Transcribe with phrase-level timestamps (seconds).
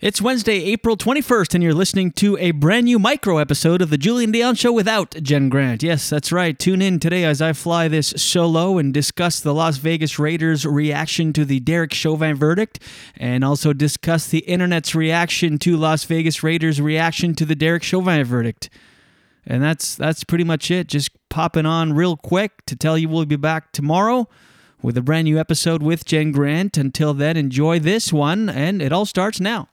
[0.00, 3.96] It's Wednesday, April 21st, and you're listening to a brand new micro episode of The
[3.96, 5.84] Julien Dionne Show without Jen Grant.
[5.84, 6.58] Yes, that's right.
[6.58, 11.32] Tune in today as I fly this solo and discuss the Las Vegas Raiders' reaction
[11.34, 12.80] to the Derek Chauvin verdict,
[13.16, 18.24] and also discuss the internet's reaction to Las Vegas Raiders' reaction to the Derek Chauvin
[18.24, 18.70] verdict.
[19.46, 20.88] And that's that's pretty much it.
[20.88, 24.28] Just popping on real quick to tell you we'll be back tomorrow
[24.82, 26.76] with a brand new episode with Jen Grant.
[26.76, 29.68] Until then, enjoy this one, and it all starts now.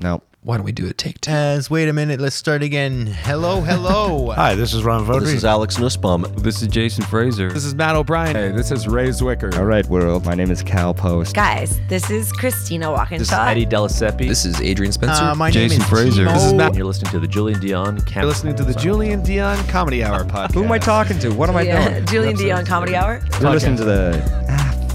[0.00, 0.22] No.
[0.42, 1.30] Why don't we do a take two?
[1.30, 3.06] As wait a minute, let's start again.
[3.06, 4.30] Hello, hello.
[4.34, 5.20] Hi, this is Ron Vodry.
[5.20, 6.22] This is Alex Nussbaum.
[6.38, 7.52] This is Jason Fraser.
[7.52, 8.34] This is Matt O'Brien.
[8.34, 9.54] Hey, this is Ray Zwicker.
[9.58, 10.24] All right, world.
[10.24, 11.34] My name is Cal Post.
[11.34, 13.52] Guys, this is Christina Walkinshaw.
[13.68, 14.26] Delaseppe.
[14.28, 15.22] This is Adrian Spencer.
[15.24, 16.24] Uh, my Jason name is Fraser.
[16.24, 16.32] Timo.
[16.32, 16.68] This is Matt.
[16.68, 20.02] And you're listening to the Julien Dionne Cam- You're listening to the Julien Dionne Comedy
[20.02, 20.54] Hour podcast.
[20.54, 21.34] Who am I talking to?
[21.34, 22.06] What am I doing?
[22.06, 23.20] Julien Dionne Comedy Hour.
[23.42, 24.69] You're listening to the.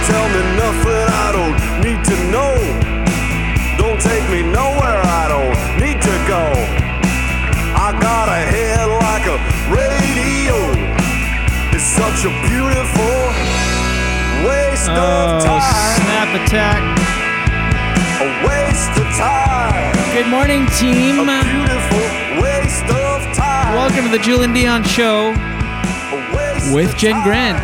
[0.00, 2.56] Don't tell me nothing I don't need to know.
[3.76, 6.40] Don't take me nowhere I don't need to go.
[7.76, 9.36] I got a head like a
[9.68, 10.56] radio.
[11.76, 13.16] It's such a beautiful
[14.48, 16.00] waste Oh, of time.
[16.00, 16.80] snap attack.
[18.24, 19.92] A waste of time.
[20.16, 21.28] Good morning, team.
[21.28, 22.06] A beautiful
[22.40, 23.74] waste of time.
[23.76, 27.22] Welcome to the Julien Dionne Show A waste with Jen.
[27.22, 27.60] Grant.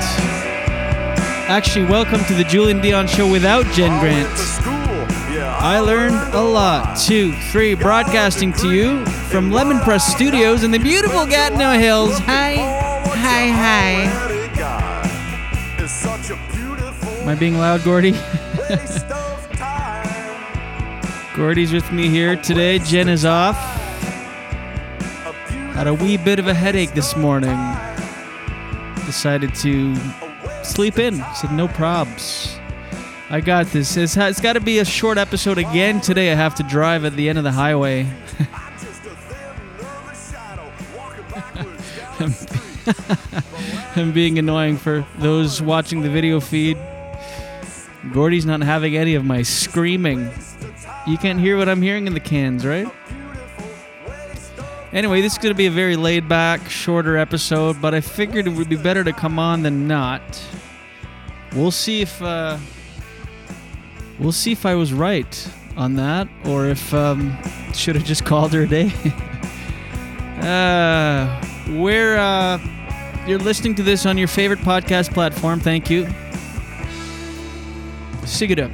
[1.48, 4.26] Actually, welcome to the Julien Dionne Show without Jen I Grant.
[4.26, 4.72] went to school.
[5.32, 6.98] Yeah, I learned a lot.
[6.98, 12.18] Two, three, broadcasting to you from Lemon Press Studios in the beautiful Gatineau Hills.
[12.18, 12.56] Hi,
[13.14, 14.10] hi, hi.
[17.22, 18.10] Am I being loud, Gordy?
[21.36, 22.80] Gordy's with me here today.
[22.80, 23.56] Jen is off.
[25.74, 27.56] Had a wee bit of a headache this morning.
[29.06, 29.94] Decided to
[30.66, 31.24] sleep in.
[31.34, 32.58] Said no probs.
[33.28, 33.96] I got this.
[33.96, 36.30] It's, it's got to be a short episode again today.
[36.30, 38.06] I have to drive at the end of the highway.
[43.96, 46.78] I'm being annoying for those watching the video feed.
[48.12, 50.30] Gordy's not having any of my screaming.
[51.06, 52.86] You can't hear what I'm hearing in the cans, right?
[54.92, 58.46] Anyway, this is going to be a very laid back, shorter episode, but I figured
[58.46, 60.22] it would be better to come on than not.
[61.54, 62.58] We'll see if uh,
[64.18, 67.36] we'll see if I was right on that, or if um,
[67.74, 68.92] should have just called her a day.
[70.40, 72.58] uh, we're uh,
[73.26, 75.58] you're listening to this on your favorite podcast platform.
[75.58, 76.06] Thank you.
[78.24, 78.70] Sig it up.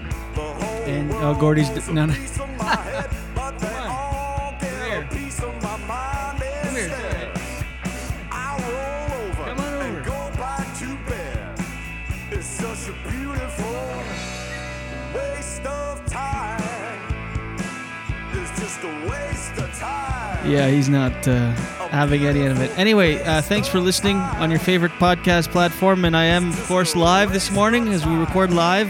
[0.86, 2.14] And oh, Gordy's no, no.
[20.52, 21.52] Yeah, he's not uh,
[21.88, 22.70] having any of it.
[22.78, 26.04] Anyway, uh, thanks for listening on your favorite podcast platform.
[26.04, 28.88] And I am, of course, live this morning as we record live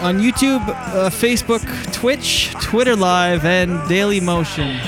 [0.00, 1.60] on YouTube, uh, Facebook,
[1.92, 4.80] Twitch, Twitter Live, and Daily Motion.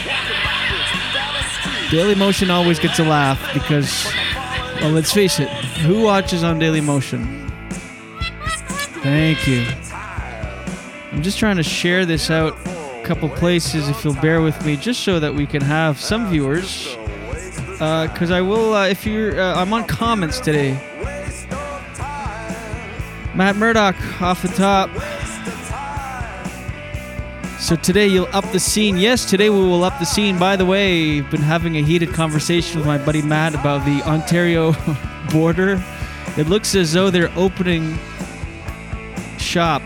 [1.90, 4.06] Daily Motion always gets a laugh because,
[4.80, 7.50] well, let's face it, who watches on Daily Motion?
[9.02, 9.66] Thank you.
[11.12, 12.56] I'm just trying to share this out
[13.04, 16.96] couple places if you'll bear with me, just so that we can have some viewers.
[17.72, 20.72] Because I will, uh, if you're, uh, I'm on comments today.
[23.34, 24.90] Matt Murdoch off the top.
[27.60, 28.96] So today you'll up the scene.
[28.96, 30.38] Yes, today we will up the scene.
[30.38, 34.02] By the way, I've been having a heated conversation with my buddy Matt about the
[34.02, 34.74] Ontario
[35.32, 35.82] border.
[36.36, 37.98] It looks as though they're opening
[39.38, 39.82] shop.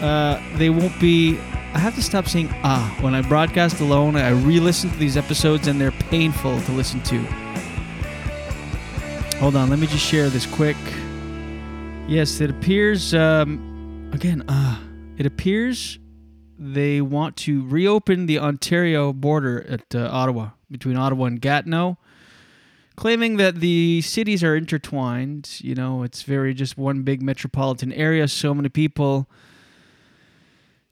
[0.00, 1.38] Uh, they won't be.
[1.76, 4.16] I have to stop saying ah when I broadcast alone.
[4.16, 7.18] I re-listen to these episodes and they're painful to listen to.
[9.40, 10.78] Hold on, let me just share this quick.
[12.08, 13.12] Yes, it appears.
[13.12, 14.82] Um, again, ah,
[15.18, 15.98] it appears
[16.58, 21.98] they want to reopen the Ontario border at uh, Ottawa, between Ottawa and Gatineau,
[22.96, 25.58] claiming that the cities are intertwined.
[25.60, 29.28] You know, it's very just one big metropolitan area, so many people.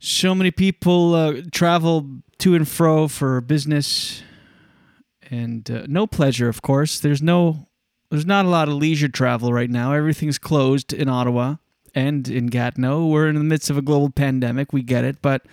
[0.07, 2.07] So many people uh, travel
[2.37, 4.21] to and fro for business
[5.31, 6.99] and uh, no pleasure, of course.
[6.99, 7.69] There's no,
[8.11, 9.93] there's not a lot of leisure travel right now.
[9.93, 11.55] Everything's closed in Ottawa
[11.95, 13.07] and in Gatineau.
[13.07, 14.71] We're in the midst of a global pandemic.
[14.71, 15.47] We get it, but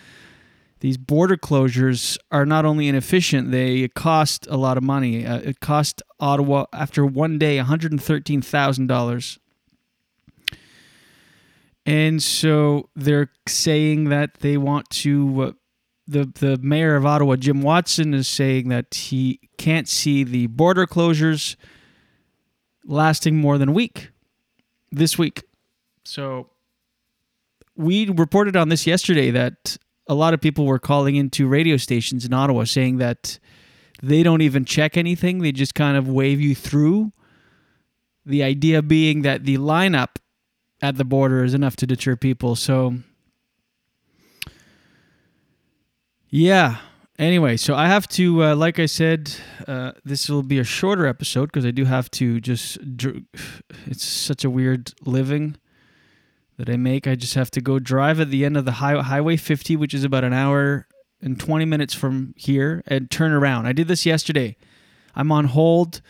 [0.81, 5.25] these border closures are not only inefficient; they cost a lot of money.
[5.25, 7.99] Uh, it cost Ottawa after one day one hundred
[11.85, 15.43] and so they're saying that they want to.
[15.43, 15.53] Uh,
[16.07, 20.87] the the mayor of Ottawa, Jim Watson, is saying that he can't see the border
[20.87, 21.57] closures
[22.85, 24.11] lasting more than a week.
[24.91, 25.45] This week,
[26.05, 26.51] so
[27.77, 32.27] we reported on this yesterday that a lot of people were calling into radio stations
[32.27, 33.39] in Ottawa saying that
[34.03, 37.13] they don't even check anything; they just kind of wave you through.
[38.27, 40.17] The idea being that the lineup
[40.83, 42.57] at the border is enough to deter people.
[42.57, 42.97] So,
[46.29, 46.79] yeah.
[47.19, 49.33] Anyway, so I have to, uh, like I said,
[49.69, 52.97] uh, this will be a shorter episode because I do have to just.
[52.97, 53.23] Dr-
[53.87, 55.57] it's such a weird living
[56.59, 57.07] that I make.
[57.07, 59.95] I just have to go drive at the end of the high- Highway 50, which
[59.95, 60.89] is about an hour
[61.21, 63.67] and 20 minutes from here, and turn around.
[63.67, 64.57] I did this yesterday.
[65.15, 66.01] I'm on hold.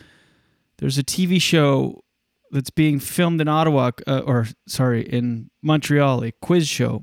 [0.77, 2.02] There's a TV show
[2.53, 7.01] that's being filmed in Ottawa, uh, or sorry, in Montreal, a quiz show.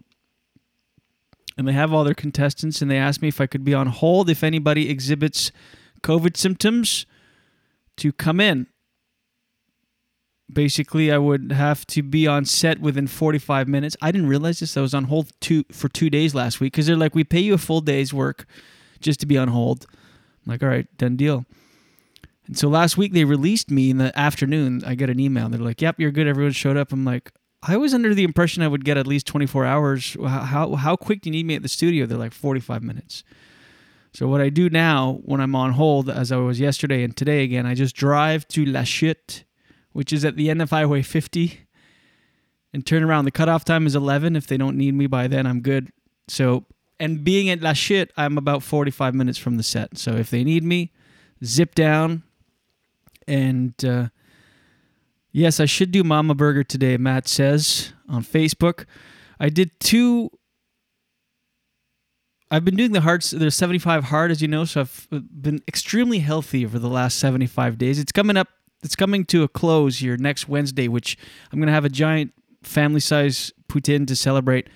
[1.59, 3.89] And they have all their contestants, and they asked me if I could be on
[3.89, 5.51] hold if anybody exhibits
[6.03, 7.05] COVID symptoms
[7.97, 8.69] to come in.
[10.51, 13.97] Basically, I would have to be on set within 45 minutes.
[14.01, 14.77] I didn't realize this.
[14.77, 17.41] I was on hold two for two days last week because they're like, we pay
[17.41, 18.47] you a full day's work
[19.01, 19.87] just to be on hold.
[20.47, 21.45] I'm like, all right, done deal.
[22.51, 24.83] And so last week they released me in the afternoon.
[24.85, 25.49] I get an email.
[25.49, 26.27] They're like, "Yep, you're good.
[26.27, 27.31] Everyone showed up." I'm like,
[27.63, 30.17] I was under the impression I would get at least 24 hours.
[30.21, 32.07] How how quick do you need me at the studio?
[32.07, 33.23] They're like 45 minutes.
[34.13, 37.45] So what I do now when I'm on hold, as I was yesterday and today
[37.45, 39.45] again, I just drive to Lachute,
[39.93, 41.69] which is at the end of Highway 50,
[42.73, 43.27] and turn around.
[43.27, 44.35] The cutoff time is 11.
[44.35, 45.93] If they don't need me by then, I'm good.
[46.27, 46.65] So
[46.99, 49.99] and being at Lachute, I'm about 45 minutes from the set.
[49.99, 50.91] So if they need me,
[51.45, 52.25] zip down
[53.31, 54.09] and uh,
[55.31, 58.87] yes, I should do Mama Burger today, Matt says on Facebook.
[59.39, 60.31] I did two.
[62.51, 66.19] I've been doing the hard, the 75 hard, as you know, so I've been extremely
[66.19, 68.01] healthy over the last 75 days.
[68.01, 68.49] It's coming up,
[68.83, 71.17] it's coming to a close here next Wednesday, which
[71.53, 72.33] I'm going to have a giant
[72.65, 74.69] family size poutine to celebrate.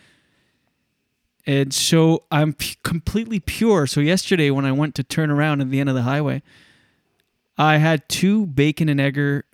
[1.46, 3.88] And so I'm p- completely pure.
[3.88, 6.42] So yesterday, when I went to turn around at the end of the highway,
[7.56, 9.44] I had two bacon and egger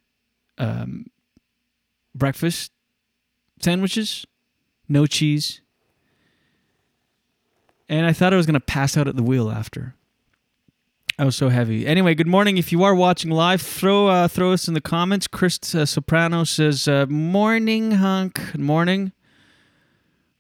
[0.58, 1.06] um,
[2.14, 2.72] breakfast
[3.60, 4.26] sandwiches,
[4.88, 5.60] no cheese,
[7.88, 9.94] and I thought I was gonna pass out at the wheel after.
[11.18, 11.86] I was so heavy.
[11.86, 12.56] Anyway, good morning.
[12.56, 15.26] If you are watching live, throw uh, throw us in the comments.
[15.26, 18.40] Chris uh, Soprano says, uh, "Morning, hunk.
[18.52, 19.12] Good morning."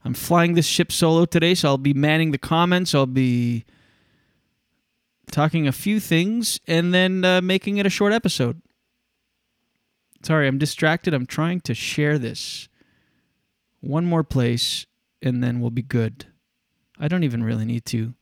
[0.02, 2.94] I'm flying this ship solo today, so I'll be manning the comments.
[2.94, 3.66] I'll be
[5.30, 8.60] talking a few things and then uh, making it a short episode.
[10.22, 11.14] Sorry, I'm distracted.
[11.14, 12.68] I'm trying to share this.
[13.80, 14.86] One more place,
[15.22, 16.26] and then we'll be good.
[16.98, 18.14] I don't even really need to.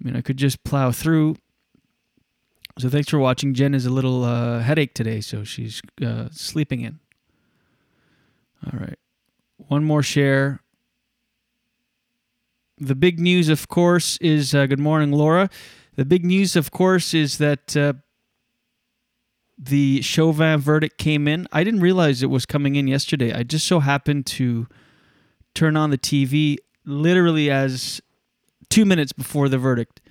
[0.00, 1.36] I mean, I could just plow through.
[2.78, 3.54] So thanks for watching.
[3.54, 6.98] Jen is a little uh, headache today, so she's uh, sleeping in.
[8.64, 8.98] All right.
[9.56, 10.60] One more share.
[12.78, 15.48] The big news, of course, is uh, good morning, Laura.
[15.96, 17.94] The big news, of course, is that uh,
[19.58, 21.48] the Chauvin verdict came in.
[21.52, 23.32] I didn't realize it was coming in yesterday.
[23.32, 24.66] I just so happened to
[25.54, 28.02] turn on the TV literally as
[28.68, 30.02] two minutes before the verdict.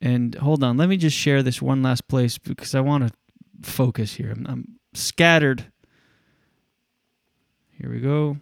[0.00, 3.68] And hold on, let me just share this one last place because I want to
[3.68, 4.30] focus here.
[4.30, 5.72] I'm, I'm scattered.
[7.72, 8.38] Here we go.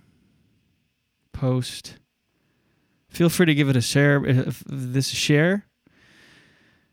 [1.32, 1.96] Post.
[3.08, 4.22] Feel free to give it a share.
[4.22, 5.65] If this share.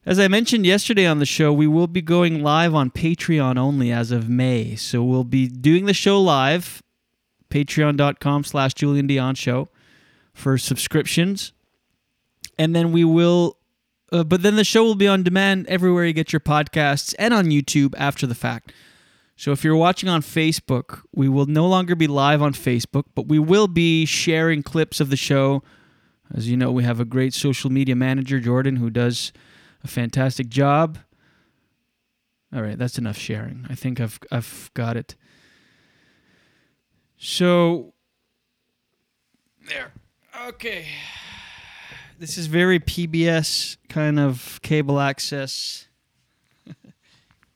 [0.06, 3.90] As I mentioned yesterday on the show, we will be going live on Patreon only
[3.90, 4.76] as of May.
[4.76, 6.84] So we'll be doing the show live,
[7.50, 9.70] patreon.com slash Julien Dionne Show
[10.34, 11.54] for subscriptions.
[12.60, 13.58] And then we will,
[14.12, 17.34] uh, but then the show will be on demand everywhere you get your podcasts and
[17.34, 18.74] on YouTube after the fact.
[19.38, 23.30] So if you're watching on Facebook, we will no longer be live on Facebook, but
[23.30, 25.64] we will be sharing clips of the show.
[26.36, 29.32] As you know, we have a great social media manager, Jordan, who does
[29.84, 30.98] a fantastic job.
[32.54, 33.66] All right, that's enough sharing.
[33.70, 35.16] I think I've I've got it.
[37.18, 37.94] So
[39.68, 39.92] there.
[40.48, 40.86] Okay.
[42.20, 45.88] This is very PBS kind of cable access.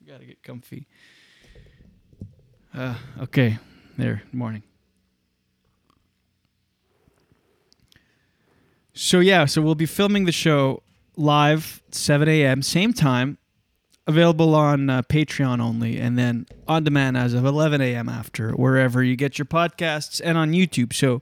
[0.08, 0.88] Got to get comfy.
[2.74, 3.60] Uh, okay,
[3.98, 4.24] there.
[4.32, 4.64] Morning.
[8.94, 10.82] So yeah, so we'll be filming the show
[11.18, 12.62] live 7 a.m.
[12.62, 13.38] same time,
[14.06, 18.08] available on uh, Patreon only, and then on demand as of 11 a.m.
[18.08, 20.94] after wherever you get your podcasts and on YouTube.
[20.94, 21.22] So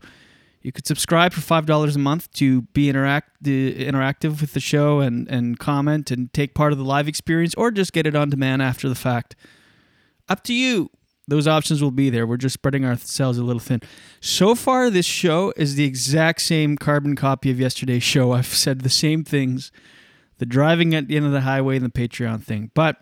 [0.61, 4.59] you could subscribe for five dollars a month to be interact the, interactive with the
[4.59, 8.15] show and and comment and take part of the live experience, or just get it
[8.15, 9.35] on demand after the fact.
[10.27, 10.89] Up to you.
[11.27, 12.27] Those options will be there.
[12.27, 13.81] We're just spreading ourselves a little thin.
[14.19, 18.33] So far, this show is the exact same carbon copy of yesterday's show.
[18.33, 19.71] I've said the same things
[20.37, 22.69] the driving at the end of the highway and the Patreon thing.
[22.73, 22.97] But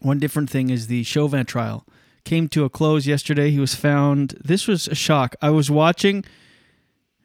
[0.00, 1.86] one different thing is the Chauvin trial
[2.24, 3.50] came to a close yesterday.
[3.50, 4.36] He was found.
[4.44, 5.34] This was a shock.
[5.40, 6.24] I was watching,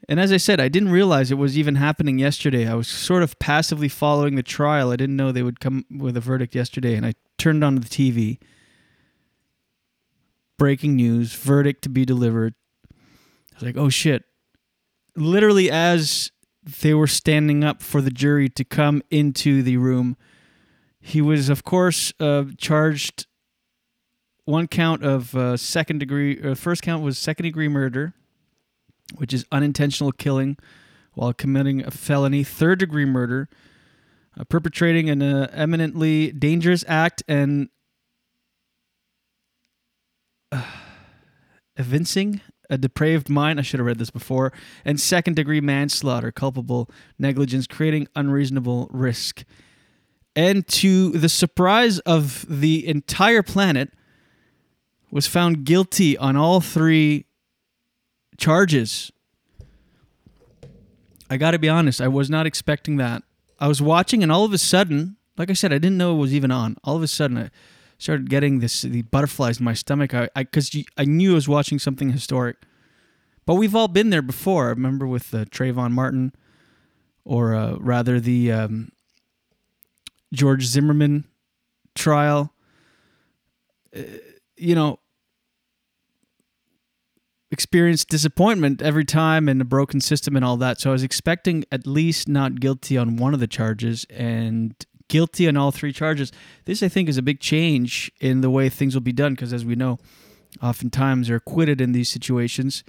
[0.08, 2.68] and as I said, I didn't realize it was even happening yesterday.
[2.68, 4.92] I was sort of passively following the trial.
[4.92, 7.82] I didn't know they would come with a verdict yesterday, and I turned on the
[7.82, 8.40] TV
[10.58, 12.54] breaking news, verdict to be delivered.
[12.92, 14.24] I was like, oh shit.
[15.16, 16.32] Literally, as
[16.82, 20.18] they were standing up for the jury to come into the room,
[21.00, 23.26] he was, of course, uh, charged
[24.46, 28.14] one count of uh, second degree, uh, first count was second degree murder,
[29.18, 30.58] which is unintentional killing
[31.14, 33.50] while committing a felony, third degree murder,
[34.40, 37.70] uh, perpetrating an uh, eminently dangerous act, and
[41.78, 43.60] evincing a depraved mind.
[43.60, 44.52] I should have read this before.
[44.84, 49.44] And second degree manslaughter, culpable negligence, creating unreasonable risk.
[50.36, 53.92] And to the surprise of the entire planet,
[55.12, 57.26] was found guilty on all three
[58.38, 59.12] charges.
[61.30, 63.24] I got to be honest, I was not expecting that.
[63.60, 66.20] I was watching, and all of a sudden, like I said, I didn't know it
[66.20, 66.78] was even on.
[66.84, 67.50] All of a sudden, I
[67.98, 70.14] started getting this the butterflies in my stomach.
[70.14, 72.58] I because I, I, knew I was watching something historic.
[73.46, 74.66] But we've all been there before.
[74.66, 76.34] I remember with uh, Trayvon Martin,
[77.24, 78.92] or uh, rather the um,
[80.34, 81.26] George Zimmerman
[81.96, 82.54] trial.
[83.96, 84.02] Uh,
[84.58, 85.00] you know,
[87.52, 90.82] experienced disappointment every time and a broken system and all that.
[90.82, 94.74] So I was expecting at least not guilty on one of the charges and
[95.08, 96.32] guilty on all three charges.
[96.66, 99.54] This, I think, is a big change in the way things will be done because,
[99.54, 100.00] as we know,
[100.62, 102.84] oftentimes they're acquitted in these situations.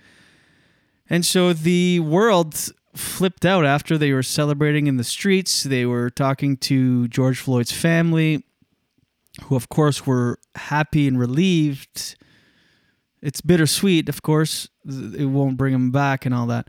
[1.10, 2.54] And so the world
[2.94, 5.62] flipped out after they were celebrating in the streets.
[5.62, 8.44] They were talking to George Floyd's family,
[9.44, 12.16] who, of course, were happy and relieved.
[13.22, 14.68] It's bittersweet, of course.
[14.86, 16.68] It won't bring him back and all that.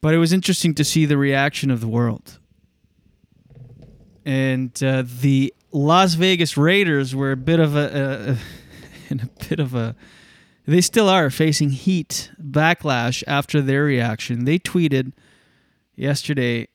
[0.00, 2.38] But it was interesting to see the reaction of the world
[4.24, 8.36] and uh, the Las Vegas Raiders were a bit of a,
[9.10, 9.94] in a bit of a
[10.66, 14.44] they still are facing heat backlash after their reaction.
[14.44, 15.12] They tweeted
[15.96, 16.68] yesterday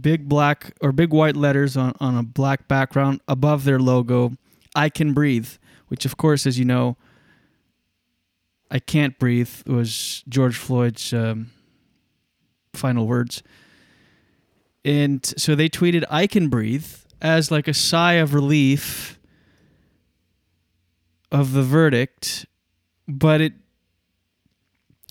[0.00, 4.36] big black or big white letters on, on a black background above their logo,
[4.74, 5.48] I can breathe,
[5.88, 6.96] which, of course, as you know,
[8.70, 11.50] I can't breathe was George Floyd's um,
[12.72, 13.42] final words.
[14.86, 16.86] And so they tweeted, I can breathe
[17.20, 19.18] as like a sigh of relief
[21.32, 22.46] of the verdict,
[23.08, 23.54] but it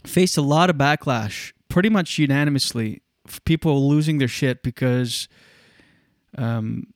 [0.05, 3.01] faced a lot of backlash, pretty much unanimously.
[3.44, 5.27] People losing their shit because,
[6.38, 6.94] um,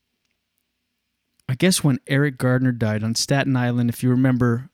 [1.49, 4.69] I guess when Eric Garner died on Staten Island, if you remember,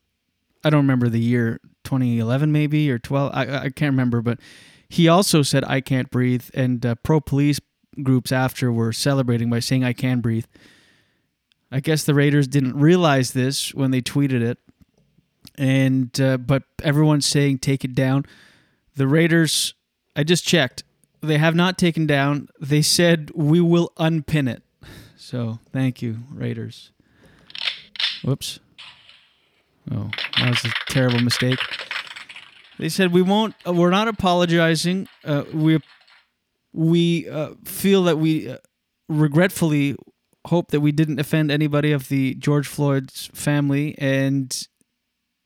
[0.63, 4.39] I don't remember the year, 2011 maybe or 12, I, I can't remember, but
[4.89, 6.49] he also said, I can't breathe.
[6.53, 7.59] And uh, pro police
[8.03, 10.45] groups after were celebrating by saying, I can breathe.
[11.71, 14.59] I guess the Raiders didn't realize this when they tweeted it,
[15.55, 18.25] and uh, but everyone's saying take it down.
[18.95, 19.73] The Raiders,
[20.15, 20.83] I just checked,
[21.21, 22.49] they have not taken down.
[22.59, 24.63] They said we will unpin it.
[25.17, 26.91] So thank you, Raiders.
[28.23, 28.59] Whoops.
[29.91, 31.59] Oh, that was a terrible mistake.
[32.77, 33.55] They said we won't.
[33.65, 35.07] We're not apologizing.
[35.23, 35.79] Uh, we
[36.75, 38.57] we uh, feel that we uh,
[39.07, 39.95] regretfully
[40.47, 44.67] hope that we didn't offend anybody of the George Floyd's family, and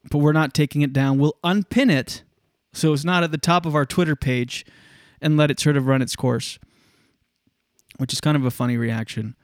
[0.10, 1.20] but we're not taking it down.
[1.20, 2.24] We'll unpin it
[2.74, 4.66] so it's not at the top of our Twitter page,
[5.22, 6.60] and let it sort of run its course,
[7.98, 9.36] which is kind of a funny reaction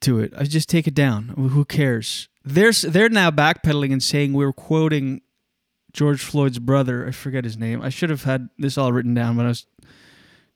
[0.00, 0.32] to it.
[0.36, 1.28] I just take it down.
[1.28, 2.28] Who cares?
[2.44, 5.22] They're they're now backpedaling and saying we were quoting
[5.92, 7.06] George Floyd's brother.
[7.06, 7.80] I forget his name.
[7.80, 9.66] I should have had this all written down, but I was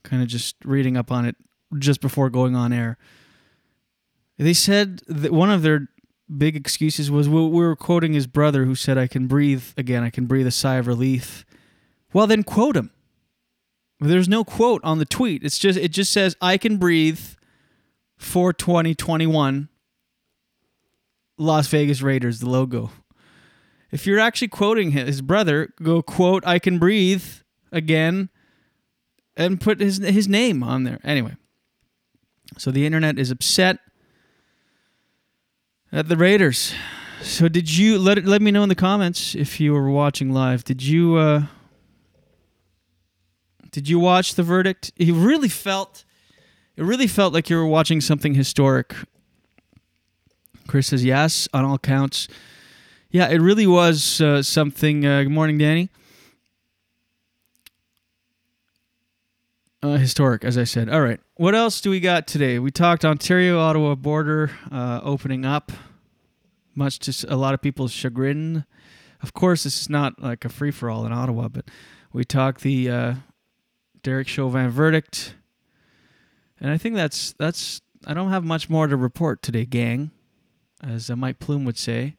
[0.04, 1.36] kind of just reading up on it
[1.78, 2.96] just before going on air.
[4.38, 5.88] They said that one of their
[6.36, 10.02] big excuses was we we were quoting his brother who said, I can breathe again,
[10.02, 11.44] I can breathe a sigh of relief.
[12.12, 12.90] Well, then quote him.
[14.00, 15.42] There's no quote on the tweet.
[15.42, 17.20] It's just it just says I can breathe
[18.16, 19.68] for 2021
[21.36, 22.90] Las Vegas Raiders the logo.
[23.90, 27.24] If you're actually quoting his brother, go quote I can breathe
[27.72, 28.28] again
[29.38, 30.98] and put his his name on there.
[31.02, 31.36] Anyway.
[32.58, 33.78] So the internet is upset
[35.92, 36.74] at the Raiders.
[37.22, 40.64] So did you let let me know in the comments if you were watching live.
[40.64, 41.42] Did you uh
[43.70, 44.92] did you watch the verdict?
[44.96, 46.04] It really felt
[46.76, 48.94] it really felt like you were watching something historic.
[50.66, 52.28] Chris says yes on all counts.
[53.10, 55.06] Yeah, it really was uh, something.
[55.06, 55.88] Uh, good morning, Danny.
[59.80, 60.88] Uh, historic, as I said.
[60.88, 61.20] All right.
[61.36, 62.58] What else do we got today?
[62.58, 65.70] We talked Ontario Ottawa border uh, opening up,
[66.74, 68.64] much to a lot of people's chagrin.
[69.22, 71.66] Of course, this is not like a free for all in Ottawa, but
[72.12, 73.14] we talked the uh,
[74.02, 75.36] Derek Chauvin verdict,
[76.60, 77.80] and I think that's that's.
[78.04, 80.10] I don't have much more to report today, gang,
[80.82, 82.16] as uh, Mike Plume would say.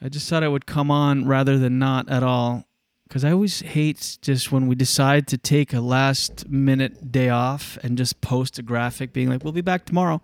[0.00, 2.65] I just thought I would come on rather than not at all
[3.08, 7.78] because I always hate just when we decide to take a last minute day off
[7.82, 10.20] and just post a graphic being like, we'll be back tomorrow.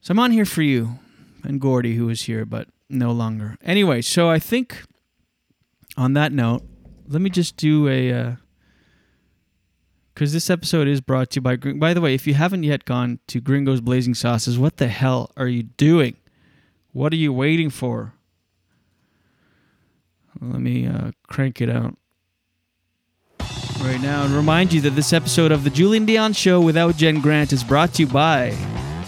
[0.00, 0.98] So I'm on here for you
[1.42, 3.56] and Gordy, who is here, but no longer.
[3.62, 4.82] Anyway, so I think
[5.96, 6.62] on that note,
[7.08, 8.12] let me just do a.
[8.12, 8.32] Uh,
[10.14, 11.56] because this episode is brought to you by.
[11.56, 14.88] Gring- By the way, if you haven't yet gone to Gringo's Blazing Sauces, what the
[14.88, 16.16] hell are you doing?
[16.92, 18.14] What are you waiting for?
[20.40, 21.96] Let me uh, crank it out
[23.82, 27.20] right now and remind you that this episode of The Julien Dionne Show without Jen
[27.20, 28.56] Grant is brought to you by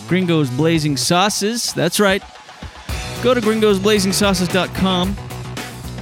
[0.08, 1.72] Gringo's Blazing Sauces.
[1.74, 2.22] That's right.
[3.22, 5.14] Go to gringosblazingsauces.com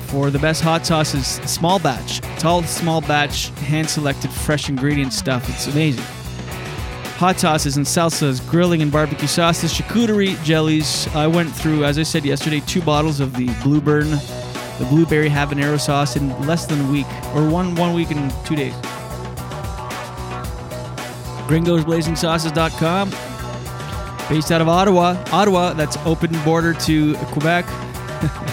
[0.08, 2.20] for the best hot sauces, small batch.
[2.34, 5.48] It's all small batch, hand selected, fresh ingredient stuff.
[5.48, 6.04] It's amazing.
[7.18, 11.06] Hot sauces and salsas, grilling and barbecue sauces, charcuterie, jellies.
[11.14, 14.18] I went through, as I said yesterday, two bottles of the Blueburn
[14.80, 18.56] the blueberry habanero sauce in less than a week, or one one week and two
[18.56, 18.72] days.
[21.46, 23.10] GringosBlazingSauces.com,
[24.30, 25.22] based out of Ottawa.
[25.32, 27.66] Ottawa, that's open border to Quebec.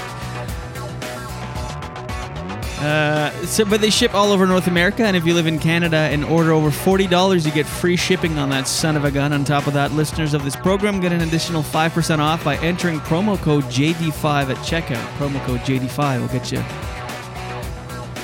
[2.80, 5.98] Uh, so, but they ship all over North America, and if you live in Canada
[5.98, 9.34] and order over forty dollars, you get free shipping on that son of a gun.
[9.34, 12.56] On top of that, listeners of this program get an additional five percent off by
[12.58, 15.04] entering promo code JD5 at checkout.
[15.18, 16.64] Promo code JD5 will get you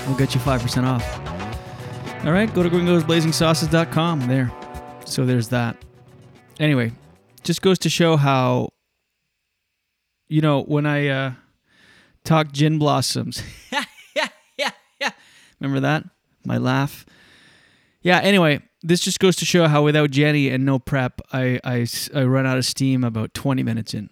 [0.08, 1.04] we'll get you five percent off.
[2.24, 4.28] All right, go to gringosblazingsauces.com.
[4.28, 4.52] There,
[5.06, 5.78] so there's that.
[6.60, 6.92] Anyway,
[7.44, 8.70] just goes to show how
[10.28, 11.32] you know when I uh,
[12.24, 13.42] talk gin blossoms.
[15.64, 16.04] Remember that?
[16.46, 17.06] My laugh.
[18.02, 21.88] Yeah, anyway, this just goes to show how without Jenny and no prep, I, I,
[22.14, 24.10] I run out of steam about 20 minutes in.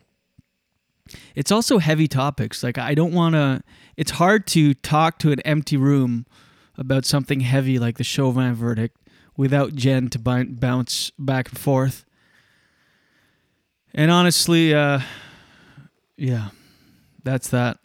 [1.36, 2.64] it's also heavy topics.
[2.64, 3.62] Like I don't want to.
[3.98, 6.26] It's hard to talk to an empty room
[6.78, 8.98] about something heavy like the Chauvin verdict
[9.36, 12.06] without Jen to b- bounce back and forth.
[13.94, 15.02] And honestly, uh,
[16.16, 16.50] yeah,
[17.24, 17.78] that's that.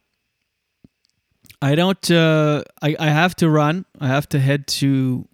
[1.62, 2.10] I don't.
[2.10, 3.86] Uh, I I have to run.
[4.00, 5.28] I have to head to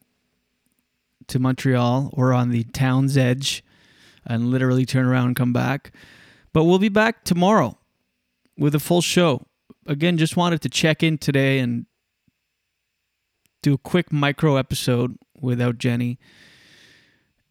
[1.29, 3.65] to Montreal or on the town's edge,
[4.25, 5.93] and literally turn around and come back.
[6.53, 7.79] But we'll be back tomorrow
[8.57, 9.47] with a full show.
[9.87, 11.87] Again, just wanted to check in today and
[13.63, 16.19] do a quick micro episode without Jenny.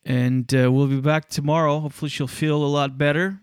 [0.06, 1.80] And uh, we'll be back tomorrow.
[1.80, 3.42] Hopefully, she'll feel a lot better.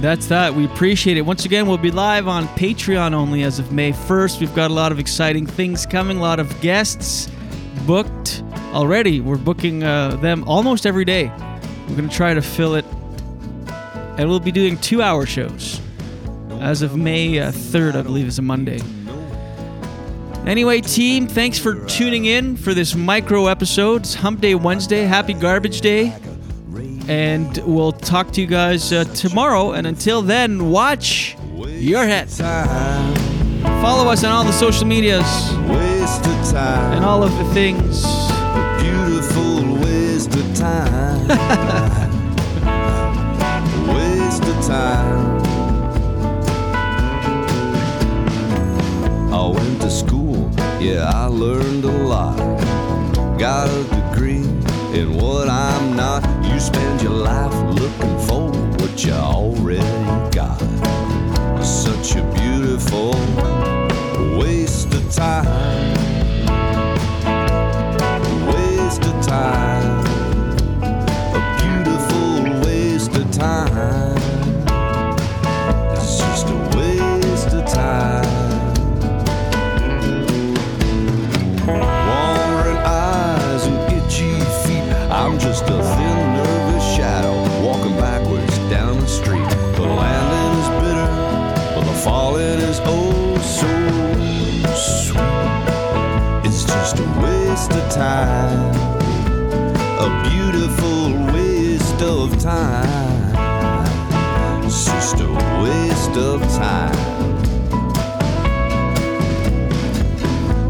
[0.00, 0.54] That's that.
[0.54, 1.22] We appreciate it.
[1.22, 4.38] Once again, we'll be live on Patreon only as of May 1st.
[4.38, 7.28] We've got a lot of exciting things coming, a lot of guests
[7.84, 9.20] booked already.
[9.20, 11.32] We're booking uh, them almost every day.
[11.88, 12.84] We're going to try to fill it.
[14.18, 15.80] And we'll be doing two hour shows
[16.60, 18.80] as of May uh, 3rd, I believe, is a Monday.
[20.46, 24.02] Anyway, team, thanks for tuning in for this micro episode.
[24.02, 25.02] It's Hump Day Wednesday.
[25.02, 26.16] Happy Garbage Day.
[27.08, 29.72] And we'll talk to you guys uh, tomorrow.
[29.72, 32.30] And until then, watch your head.
[33.80, 35.26] Follow us on all the social medias
[36.92, 38.04] and all of the things.
[85.28, 89.46] I'm just a thin, nervous shadow walking backwards down the street.
[89.76, 91.08] The landing is bitter,
[91.74, 93.68] but the falling is oh so
[94.74, 95.26] sweet.
[96.46, 98.74] It's just a waste of time,
[100.00, 103.34] a beautiful waste of time.
[104.64, 105.28] It's just a
[105.62, 106.96] waste of time.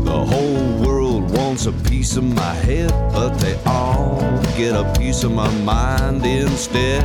[0.05, 3.98] The whole world wants a piece of my head, but they all
[4.59, 7.05] get a piece of my mind instead.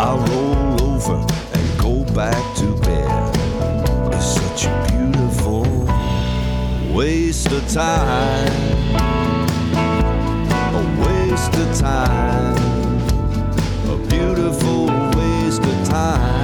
[0.00, 1.16] I roll over
[1.52, 3.36] and go back to bed.
[4.14, 5.66] It's such a beautiful
[6.94, 8.50] waste of time.
[10.74, 12.56] A waste of time.
[13.90, 16.41] A beautiful waste of time.